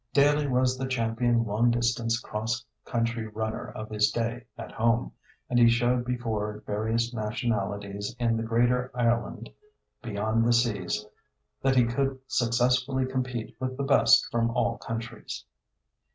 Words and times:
Daly 0.13 0.47
was 0.47 0.79
the 0.79 0.87
champion 0.87 1.43
long 1.45 1.69
distance 1.69 2.19
cross 2.19 2.65
country 2.85 3.27
runner 3.27 3.69
of 3.69 3.91
his 3.91 4.09
day 4.09 4.45
at 4.57 4.71
home, 4.71 5.11
and 5.47 5.59
he 5.59 5.69
showed 5.69 6.05
before 6.05 6.63
various 6.65 7.13
nationalities 7.13 8.15
in 8.17 8.35
the 8.35 8.41
Greater 8.41 8.89
Ireland 8.95 9.51
beyond 10.01 10.47
the 10.47 10.53
seas 10.53 11.05
that 11.61 11.75
he 11.75 11.83
could 11.85 12.17
successfully 12.25 13.05
compete 13.05 13.55
with 13.59 13.77
the 13.77 13.83
best 13.83 14.25
from 14.31 14.49
all 14.49 14.79
countries. 14.79 15.45